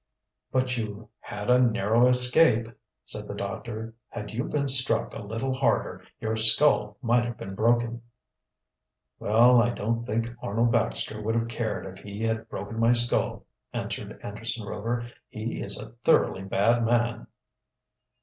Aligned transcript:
"But 0.51 0.77
you 0.77 1.09
had 1.19 1.51
a 1.51 1.59
narrow 1.59 2.07
escape," 2.07 2.67
said 3.03 3.27
the 3.27 3.35
doctor. 3.35 3.93
"Had 4.09 4.31
you 4.31 4.45
been 4.45 4.67
struck 4.67 5.13
a 5.13 5.21
little 5.21 5.53
harder 5.53 6.03
your 6.19 6.35
skull 6.37 6.97
might 7.03 7.23
have 7.23 7.37
been 7.37 7.53
broken." 7.53 8.01
"Well, 9.19 9.61
I 9.61 9.69
don't 9.69 10.03
think 10.03 10.29
Arnold 10.41 10.71
Baxter 10.71 11.21
would 11.21 11.35
have 11.35 11.49
cared 11.49 11.85
if 11.85 12.03
he 12.03 12.25
had 12.25 12.49
broken 12.49 12.79
my 12.79 12.93
skull," 12.93 13.45
answered 13.73 14.19
Anderson 14.23 14.65
Rover. 14.65 15.07
"He 15.29 15.61
is 15.61 15.79
a 15.79 15.91
thoroughly 16.03 16.45
bad 16.45 16.83
man." 16.83 17.27